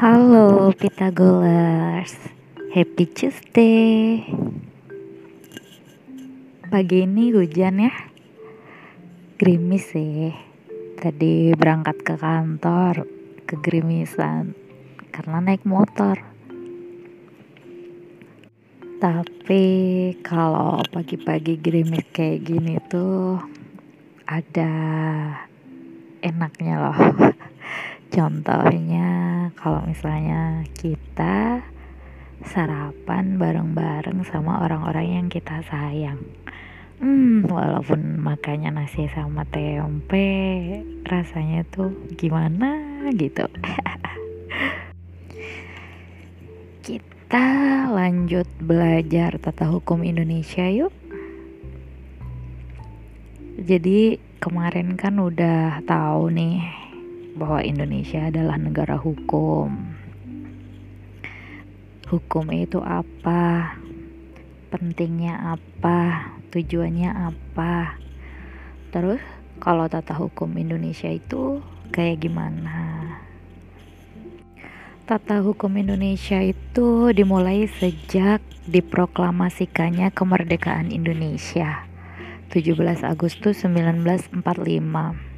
[0.00, 2.16] Halo Pitagolers,
[2.72, 4.24] Happy Tuesday.
[6.72, 7.92] Pagi ini hujan ya,
[9.36, 10.32] gerimis sih.
[10.96, 13.04] Tadi berangkat ke kantor,
[13.44, 14.56] kegerimisan
[15.12, 16.16] karena naik motor.
[19.04, 19.64] Tapi
[20.24, 23.36] kalau pagi-pagi gerimis kayak gini tuh
[24.24, 24.72] ada
[26.24, 26.98] enaknya loh.
[28.16, 29.19] Contohnya
[29.60, 31.60] kalau misalnya kita
[32.48, 36.16] sarapan bareng-bareng sama orang-orang yang kita sayang.
[36.96, 43.44] Hmm, walaupun makannya nasi sama tempe, rasanya tuh gimana gitu.
[46.84, 47.48] kita
[47.92, 50.92] lanjut belajar tata hukum Indonesia yuk.
[53.60, 56.79] Jadi kemarin kan udah tahu nih
[57.34, 59.94] bahwa Indonesia adalah negara hukum.
[62.10, 63.74] Hukum itu apa?
[64.70, 66.34] Pentingnya apa?
[66.50, 67.94] Tujuannya apa?
[68.90, 69.22] Terus
[69.62, 71.62] kalau tata hukum Indonesia itu
[71.94, 73.06] kayak gimana?
[75.06, 81.86] Tata hukum Indonesia itu dimulai sejak diproklamasikannya kemerdekaan Indonesia
[82.50, 85.29] 17 Agustus 1945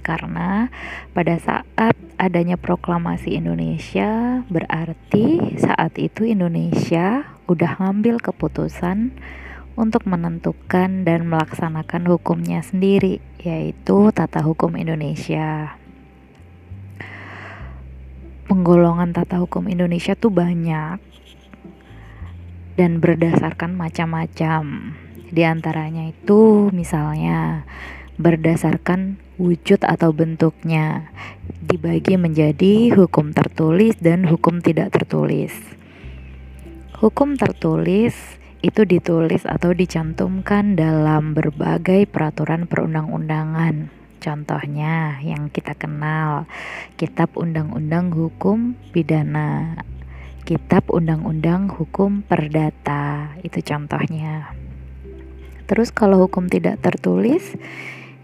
[0.00, 0.72] karena
[1.12, 9.14] pada saat adanya proklamasi Indonesia berarti saat itu Indonesia udah ngambil keputusan
[9.80, 15.78] untuk menentukan dan melaksanakan hukumnya sendiri yaitu tata hukum Indonesia.
[18.44, 21.00] Penggolongan tata hukum Indonesia tuh banyak
[22.74, 24.96] dan berdasarkan macam-macam.
[25.30, 27.62] Di antaranya itu misalnya
[28.20, 31.08] berdasarkan wujud atau bentuknya
[31.64, 35.56] dibagi menjadi hukum tertulis dan hukum tidak tertulis.
[37.00, 38.12] Hukum tertulis
[38.60, 43.88] itu ditulis atau dicantumkan dalam berbagai peraturan perundang-undangan.
[44.20, 46.44] Contohnya yang kita kenal,
[47.00, 49.80] Kitab Undang-Undang Hukum Pidana,
[50.44, 54.52] Kitab Undang-Undang Hukum Perdata, itu contohnya.
[55.64, 57.56] Terus kalau hukum tidak tertulis,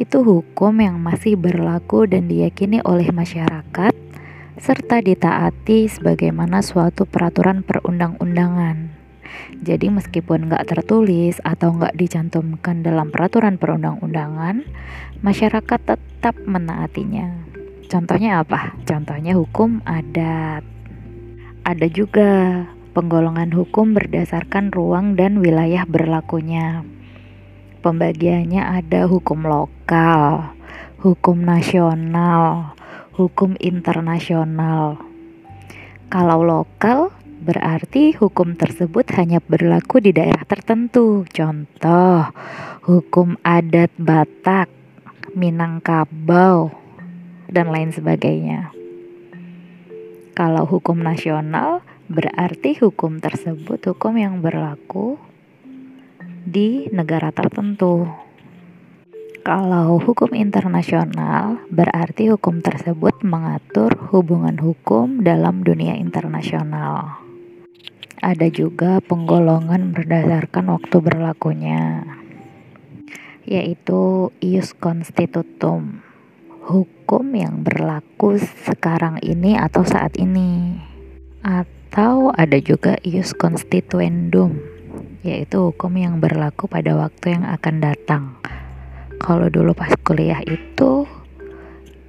[0.00, 3.92] itu hukum yang masih berlaku dan diyakini oleh masyarakat
[4.56, 8.94] serta ditaati sebagaimana suatu peraturan perundang-undangan.
[9.62, 14.62] Jadi meskipun nggak tertulis atau nggak dicantumkan dalam peraturan perundang-undangan,
[15.24, 17.32] masyarakat tetap menaatinya.
[17.88, 18.76] Contohnya apa?
[18.88, 20.64] Contohnya hukum adat.
[21.62, 26.84] Ada juga penggolongan hukum berdasarkan ruang dan wilayah berlakunya.
[27.82, 30.54] Pembagiannya ada hukum lokal,
[31.02, 32.78] hukum nasional,
[33.10, 35.02] hukum internasional.
[36.06, 37.10] Kalau lokal
[37.42, 41.26] berarti hukum tersebut hanya berlaku di daerah tertentu.
[41.26, 42.30] Contoh,
[42.86, 44.70] hukum adat Batak,
[45.34, 46.70] Minangkabau,
[47.50, 48.70] dan lain sebagainya.
[50.38, 55.18] Kalau hukum nasional berarti hukum tersebut hukum yang berlaku
[56.42, 58.10] di negara tertentu.
[59.42, 67.18] Kalau hukum internasional berarti hukum tersebut mengatur hubungan hukum dalam dunia internasional.
[68.22, 72.06] Ada juga penggolongan berdasarkan waktu berlakunya,
[73.42, 76.06] yaitu ius constitutum,
[76.62, 80.78] hukum yang berlaku sekarang ini atau saat ini.
[81.42, 84.71] Atau ada juga ius constituendum,
[85.22, 88.24] yaitu hukum yang berlaku pada waktu yang akan datang.
[89.22, 91.06] Kalau dulu pas kuliah itu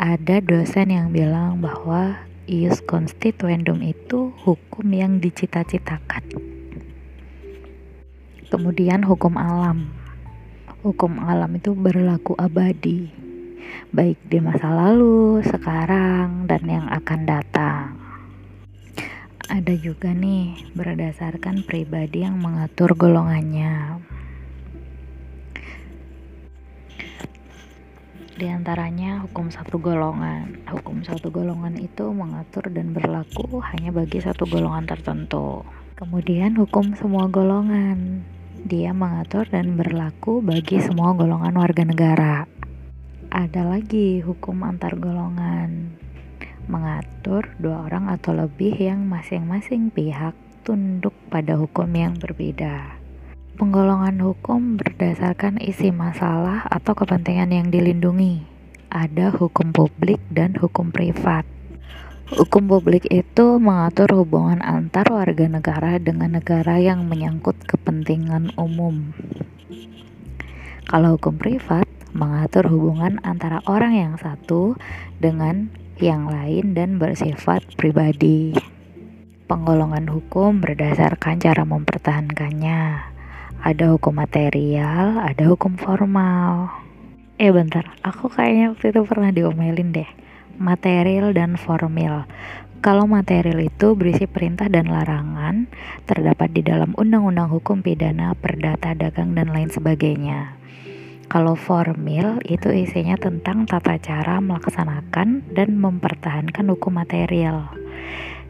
[0.00, 6.24] ada dosen yang bilang bahwa ius constituendum itu hukum yang dicita-citakan.
[8.48, 9.92] Kemudian hukum alam.
[10.80, 13.06] Hukum alam itu berlaku abadi,
[13.94, 18.01] baik di masa lalu, sekarang, dan yang akan datang
[19.50, 23.98] ada juga nih berdasarkan pribadi yang mengatur golongannya.
[28.38, 30.62] Di antaranya hukum satu golongan.
[30.70, 35.66] Hukum satu golongan itu mengatur dan berlaku hanya bagi satu golongan tertentu.
[35.98, 38.22] Kemudian hukum semua golongan.
[38.62, 42.46] Dia mengatur dan berlaku bagi semua golongan warga negara.
[43.32, 46.02] Ada lagi hukum antar golongan
[46.70, 52.98] mengatur dua orang atau lebih yang masing-masing pihak tunduk pada hukum yang berbeda.
[53.58, 58.42] Penggolongan hukum berdasarkan isi masalah atau kepentingan yang dilindungi.
[58.88, 61.44] Ada hukum publik dan hukum privat.
[62.32, 69.12] Hukum publik itu mengatur hubungan antar warga negara dengan negara yang menyangkut kepentingan umum.
[70.88, 74.76] Kalau hukum privat mengatur hubungan antara orang yang satu
[75.20, 75.72] dengan
[76.02, 78.50] yang lain dan bersifat pribadi.
[79.46, 82.82] Penggolongan hukum berdasarkan cara mempertahankannya.
[83.62, 86.74] Ada hukum material, ada hukum formal.
[87.38, 90.10] Eh bentar, aku kayaknya waktu itu pernah diomelin deh
[90.62, 92.28] material dan formil.
[92.82, 95.70] Kalau material itu berisi perintah dan larangan
[96.06, 100.61] terdapat di dalam undang-undang hukum pidana, perdata, dagang, dan lain sebagainya.
[101.32, 107.72] Kalau formil itu isinya tentang tata cara melaksanakan dan mempertahankan hukum material.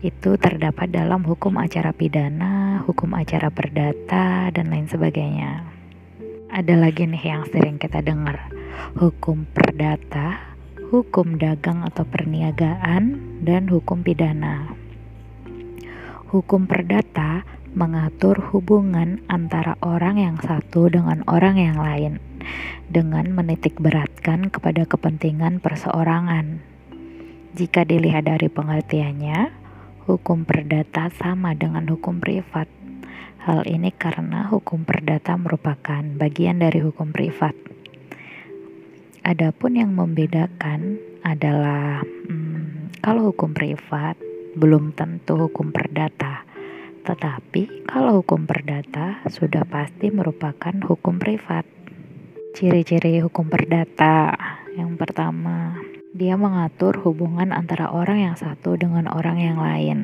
[0.00, 5.68] Itu terdapat dalam hukum acara pidana, hukum acara perdata, dan lain sebagainya.
[6.48, 8.48] Ada lagi nih yang sering kita dengar,
[8.96, 10.56] hukum perdata,
[10.88, 14.72] hukum dagang atau perniagaan, dan hukum pidana.
[16.32, 17.44] Hukum perdata
[17.76, 22.29] mengatur hubungan antara orang yang satu dengan orang yang lain
[22.90, 26.62] dengan menitik beratkan kepada kepentingan perseorangan.
[27.54, 29.50] Jika dilihat dari pengertiannya,
[30.06, 32.66] hukum perdata sama dengan hukum privat.
[33.40, 37.56] Hal ini karena hukum perdata merupakan bagian dari hukum privat.
[39.24, 44.18] Adapun yang membedakan adalah hmm, kalau hukum privat
[44.58, 46.44] belum tentu hukum perdata.
[47.06, 51.79] Tetapi kalau hukum perdata sudah pasti merupakan hukum privat.
[52.50, 54.34] Ciri-ciri hukum perdata
[54.74, 55.78] yang pertama,
[56.10, 59.98] dia mengatur hubungan antara orang yang satu dengan orang yang lain.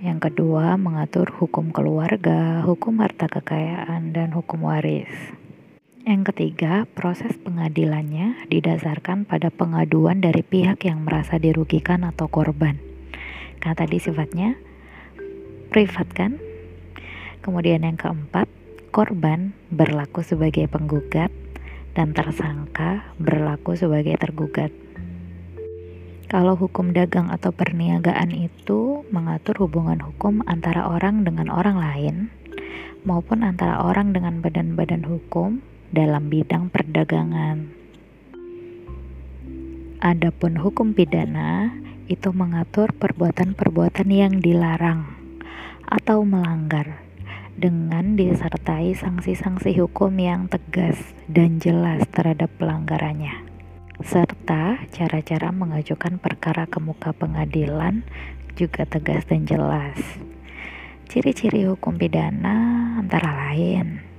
[0.00, 5.12] Yang kedua, mengatur hukum keluarga, hukum harta kekayaan, dan hukum waris.
[6.08, 12.80] Yang ketiga, proses pengadilannya didasarkan pada pengaduan dari pihak yang merasa dirugikan atau korban.
[13.60, 14.56] Karena tadi sifatnya
[15.68, 16.40] privat kan?
[17.44, 18.48] Kemudian yang keempat,
[18.92, 21.32] korban berlaku sebagai penggugat
[21.96, 24.68] dan tersangka berlaku sebagai tergugat.
[26.28, 32.16] Kalau hukum dagang atau perniagaan itu mengatur hubungan hukum antara orang dengan orang lain
[33.08, 37.72] maupun antara orang dengan badan-badan hukum dalam bidang perdagangan.
[40.04, 41.72] Adapun hukum pidana
[42.12, 45.16] itu mengatur perbuatan-perbuatan yang dilarang
[45.88, 47.01] atau melanggar
[48.14, 50.98] disertai sanksi-sanksi hukum yang tegas
[51.28, 53.48] dan jelas terhadap pelanggarannya
[54.02, 58.02] serta cara-cara mengajukan perkara ke muka pengadilan
[58.58, 59.98] juga tegas dan jelas.
[61.06, 64.12] Ciri-ciri hukum pidana antara lain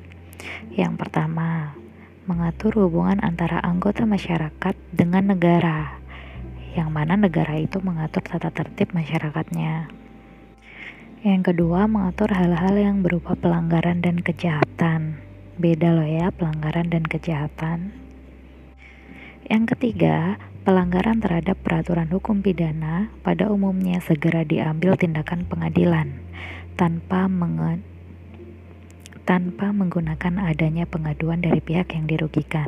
[0.73, 1.77] yang pertama,
[2.25, 6.01] mengatur hubungan antara anggota masyarakat dengan negara,
[6.73, 10.02] yang mana negara itu mengatur tata tertib masyarakatnya.
[11.23, 15.23] Yang kedua, mengatur hal-hal yang berupa pelanggaran dan kejahatan.
[15.55, 17.95] Beda loh ya, pelanggaran dan kejahatan.
[19.47, 20.35] Yang ketiga,
[20.67, 26.19] pelanggaran terhadap peraturan hukum pidana pada umumnya segera diambil tindakan pengadilan
[26.75, 27.79] tanpa menge
[29.23, 32.67] tanpa menggunakan adanya pengaduan dari pihak yang dirugikan.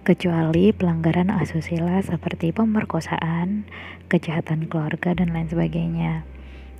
[0.00, 3.68] Kecuali pelanggaran asusila seperti pemerkosaan,
[4.08, 6.31] kejahatan keluarga, dan lain sebagainya.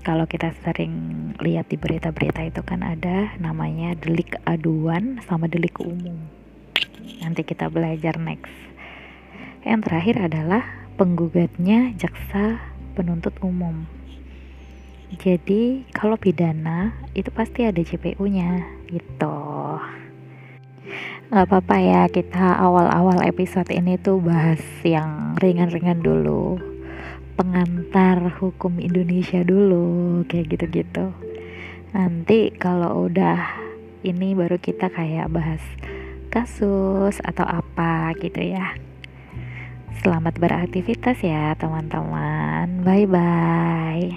[0.02, 0.94] Kalau kita sering
[1.38, 6.18] lihat di berita-berita itu kan ada namanya delik aduan sama delik umum.
[7.22, 8.50] Nanti kita belajar next.
[9.62, 10.62] Yang terakhir adalah
[10.98, 12.58] penggugatnya jaksa
[12.98, 13.86] penuntut umum.
[15.22, 19.38] Jadi kalau pidana itu pasti ada JPU-nya gitu.
[21.30, 26.71] Gak apa-apa ya kita awal-awal episode ini tuh bahas yang ringan-ringan dulu.
[27.42, 31.10] Pengantar hukum Indonesia dulu kayak gitu-gitu.
[31.90, 33.58] Nanti kalau udah
[34.06, 35.58] ini baru kita kayak bahas
[36.30, 38.78] kasus atau apa gitu ya.
[40.06, 42.86] Selamat beraktivitas ya teman-teman.
[42.86, 44.14] Bye bye.